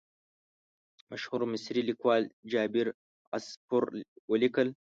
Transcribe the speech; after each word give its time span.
مشهور 1.11 1.41
مصري 1.53 1.81
لیکوال 1.89 2.23
جابر 2.51 2.87
عصفور 3.35 3.83
ولیکل. 4.31 4.67